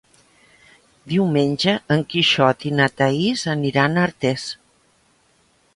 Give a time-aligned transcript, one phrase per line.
[1.11, 4.49] Diumenge en Quixot i na Thaís aniran a Artés.